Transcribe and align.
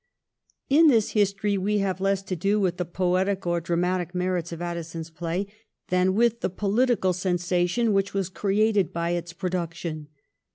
283 0.71 0.79
In 0.79 0.87
this 0.89 1.11
history 1.11 1.57
we 1.59 1.77
have 1.77 2.01
less 2.01 2.23
to 2.23 2.35
do 2.35 2.59
with 2.59 2.77
the 2.77 2.85
poetic 2.85 3.45
or 3.45 3.61
dramatic 3.61 4.15
merits 4.15 4.51
of 4.51 4.59
Addison's 4.59 5.11
play 5.11 5.45
than 5.89 6.15
with 6.15 6.39
the 6.39 6.49
political 6.49 7.13
sensation 7.13 7.93
which 7.93 8.11
was 8.11 8.27
created 8.29 8.91
by 8.91 9.11
its 9.11 9.31
pro 9.31 9.51
duction. 9.51 10.07